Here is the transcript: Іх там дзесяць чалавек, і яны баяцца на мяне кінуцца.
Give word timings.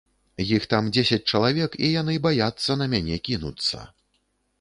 Іх 0.53 0.63
там 0.71 0.87
дзесяць 0.95 1.19
чалавек, 1.35 1.71
і 1.87 1.89
яны 2.01 2.15
баяцца 2.25 2.77
на 2.83 2.87
мяне 2.95 3.19
кінуцца. 3.29 3.83